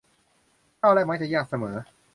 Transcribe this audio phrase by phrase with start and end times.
[0.81, 1.75] ก้าวแรกมักจะยากเสมอ